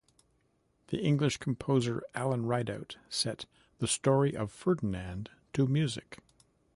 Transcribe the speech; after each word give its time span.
The 0.87 0.97
English 0.97 1.37
composer 1.37 2.01
Alan 2.15 2.45
Ridout 2.47 2.95
set 3.07 3.45
"The 3.77 3.87
Story 3.87 4.35
of 4.35 4.51
Ferdinand" 4.51 5.29
to 5.53 5.67
music. 5.67 6.17